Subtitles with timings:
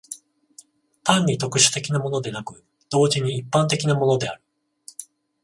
[1.03, 4.41] 単に特殊的なものでなく、同時に一般的なものである。